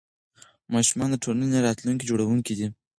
ماشومان 0.73 1.09
د 1.11 1.15
ټولنې 1.23 1.57
راتلونکي 1.67 2.03
جوړونکي 2.09 2.53
دي. 2.59 2.67